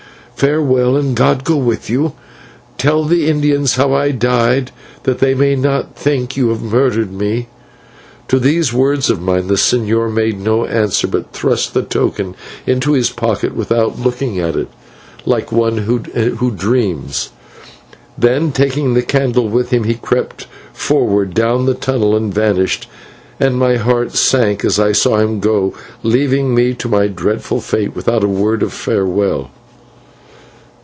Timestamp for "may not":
5.35-5.95